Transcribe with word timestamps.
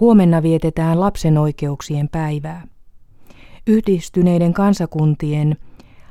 Huomenna 0.00 0.42
vietetään 0.42 1.00
lapsen 1.00 1.38
oikeuksien 1.38 2.08
päivää. 2.08 2.66
Yhdistyneiden 3.66 4.52
kansakuntien 4.52 5.56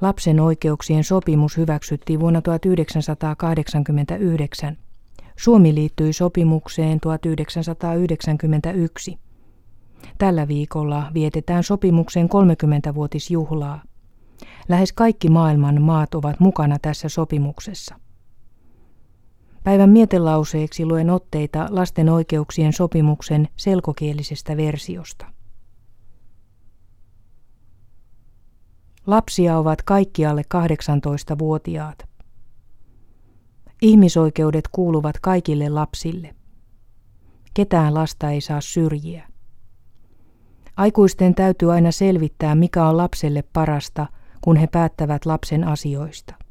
lapsen 0.00 0.40
oikeuksien 0.40 1.04
sopimus 1.04 1.56
hyväksyttiin 1.56 2.20
vuonna 2.20 2.42
1989. 2.42 4.76
Suomi 5.36 5.74
liittyi 5.74 6.12
sopimukseen 6.12 7.00
1991. 7.00 9.18
Tällä 10.18 10.48
viikolla 10.48 11.10
vietetään 11.14 11.62
sopimuksen 11.62 12.28
30-vuotisjuhlaa. 12.28 13.82
Lähes 14.68 14.92
kaikki 14.92 15.28
maailman 15.28 15.82
maat 15.82 16.14
ovat 16.14 16.40
mukana 16.40 16.78
tässä 16.82 17.08
sopimuksessa. 17.08 18.05
Päivän 19.66 19.90
mietelauseeksi 19.90 20.86
luen 20.86 21.10
otteita 21.10 21.66
lasten 21.70 22.08
oikeuksien 22.08 22.72
sopimuksen 22.72 23.48
selkokielisestä 23.56 24.56
versiosta. 24.56 25.26
Lapsia 29.06 29.58
ovat 29.58 29.82
kaikki 29.82 30.26
alle 30.26 30.42
18-vuotiaat. 30.54 32.08
Ihmisoikeudet 33.82 34.68
kuuluvat 34.72 35.18
kaikille 35.20 35.68
lapsille. 35.68 36.34
Ketään 37.54 37.94
lasta 37.94 38.30
ei 38.30 38.40
saa 38.40 38.60
syrjiä. 38.60 39.28
Aikuisten 40.76 41.34
täytyy 41.34 41.72
aina 41.72 41.90
selvittää, 41.90 42.54
mikä 42.54 42.86
on 42.86 42.96
lapselle 42.96 43.44
parasta, 43.52 44.06
kun 44.40 44.56
he 44.56 44.66
päättävät 44.66 45.26
lapsen 45.26 45.64
asioista. 45.64 46.45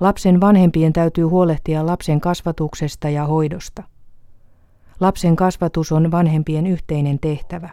Lapsen 0.00 0.40
vanhempien 0.40 0.92
täytyy 0.92 1.24
huolehtia 1.24 1.86
lapsen 1.86 2.20
kasvatuksesta 2.20 3.08
ja 3.08 3.26
hoidosta. 3.26 3.82
Lapsen 5.00 5.36
kasvatus 5.36 5.92
on 5.92 6.10
vanhempien 6.10 6.66
yhteinen 6.66 7.18
tehtävä. 7.18 7.70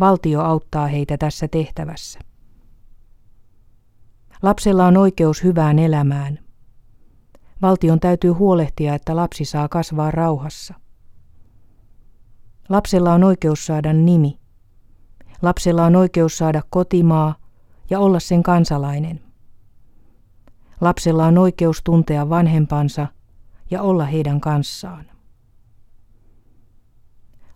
Valtio 0.00 0.40
auttaa 0.40 0.86
heitä 0.86 1.18
tässä 1.18 1.48
tehtävässä. 1.48 2.18
Lapsella 4.42 4.86
on 4.86 4.96
oikeus 4.96 5.44
hyvään 5.44 5.78
elämään. 5.78 6.38
Valtion 7.62 8.00
täytyy 8.00 8.30
huolehtia, 8.30 8.94
että 8.94 9.16
lapsi 9.16 9.44
saa 9.44 9.68
kasvaa 9.68 10.10
rauhassa. 10.10 10.74
Lapsella 12.68 13.12
on 13.12 13.24
oikeus 13.24 13.66
saada 13.66 13.92
nimi. 13.92 14.38
Lapsella 15.42 15.84
on 15.84 15.96
oikeus 15.96 16.38
saada 16.38 16.62
kotimaa 16.70 17.34
ja 17.90 18.00
olla 18.00 18.20
sen 18.20 18.42
kansalainen. 18.42 19.20
Lapsella 20.84 21.26
on 21.26 21.38
oikeus 21.38 21.82
tuntea 21.84 22.28
vanhempansa 22.28 23.06
ja 23.70 23.82
olla 23.82 24.04
heidän 24.04 24.40
kanssaan. 24.40 25.10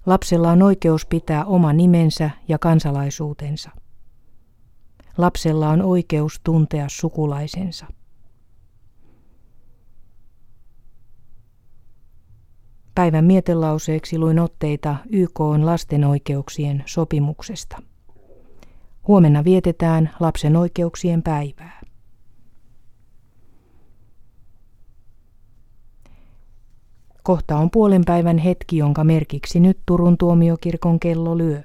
Lapsella 0.06 0.50
on 0.50 0.62
oikeus 0.62 1.06
pitää 1.06 1.44
oma 1.44 1.72
nimensä 1.72 2.30
ja 2.48 2.58
kansalaisuutensa. 2.58 3.70
Lapsella 5.18 5.68
on 5.68 5.82
oikeus 5.82 6.40
tuntea 6.44 6.86
sukulaisensa. 6.88 7.86
Päivän 12.94 13.24
mietelauseeksi 13.24 14.18
luin 14.18 14.38
otteita 14.38 14.96
YK 15.10 15.40
on 15.40 15.66
lasten 15.66 16.04
oikeuksien 16.04 16.82
sopimuksesta. 16.86 17.82
Huomenna 19.08 19.44
vietetään 19.44 20.10
lapsen 20.20 20.56
oikeuksien 20.56 21.22
päivää. 21.22 21.77
Kohta 27.28 27.56
on 27.56 27.70
puolen 27.70 28.02
päivän 28.04 28.38
hetki, 28.38 28.76
jonka 28.76 29.04
merkiksi 29.04 29.60
nyt 29.60 29.78
Turun 29.86 30.18
tuomiokirkon 30.18 31.00
kello 31.00 31.38
lyö. 31.38 31.62